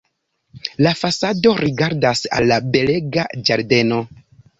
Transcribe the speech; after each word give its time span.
La 0.85 0.93
fasado 1.01 1.51
rigardas 1.59 2.23
al 2.39 2.47
la 2.53 2.57
belega 2.77 3.27
ĝardeno. 3.51 4.01